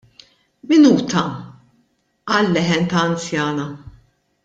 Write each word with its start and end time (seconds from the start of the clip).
"Minuta," 0.71 1.21
qal 2.33 2.49
leħen 2.57 2.89
ta' 2.95 3.05
anzjana. 3.11 3.71